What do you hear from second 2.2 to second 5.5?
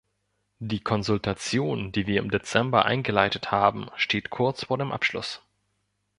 im Dezember eingeleitet haben, steht kurz vor dem Abschluss.